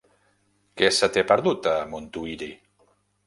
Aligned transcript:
Què 0.81 0.89
se 0.99 1.09
t'hi 1.17 1.21
ha 1.23 1.27
perdut, 1.33 1.69
a 1.73 1.85
Montuïri? 1.91 2.51